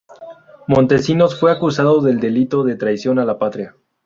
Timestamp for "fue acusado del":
1.39-2.19